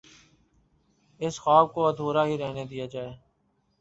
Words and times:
اس 1.21 1.35
خواب 1.39 1.73
کو 1.73 1.87
ادھورا 1.87 2.23
ہی 2.25 2.37
رہنے 2.37 2.65
دیا 2.65 2.85
جائے۔ 2.85 3.13